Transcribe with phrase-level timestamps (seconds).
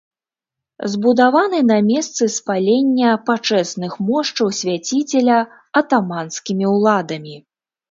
[0.93, 5.39] Збудаваны на месцы спалення пачэсных мошчаў свяціцеля
[5.85, 7.35] атаманскімі ўладамі.